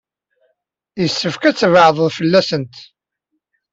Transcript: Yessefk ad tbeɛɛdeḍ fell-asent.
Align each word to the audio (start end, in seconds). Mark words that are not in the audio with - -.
Yessefk 1.01 1.43
ad 1.49 1.55
tbeɛɛdeḍ 1.57 2.09
fell-asent. 2.17 2.75